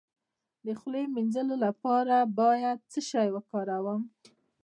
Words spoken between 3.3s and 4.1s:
وکاروم؟